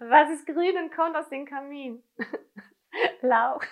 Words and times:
Was 0.00 0.30
ist 0.30 0.46
grün 0.46 0.78
und 0.78 0.94
kommt 0.94 1.14
aus 1.14 1.28
dem 1.28 1.44
Kamin? 1.44 2.02
Lauch. 3.20 3.62